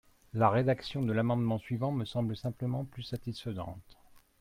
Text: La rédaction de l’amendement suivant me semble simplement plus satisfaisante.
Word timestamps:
La 0.33 0.49
rédaction 0.49 1.03
de 1.03 1.13
l’amendement 1.13 1.59
suivant 1.59 1.91
me 1.91 2.05
semble 2.05 2.35
simplement 2.35 2.85
plus 2.85 3.03
satisfaisante. 3.03 3.99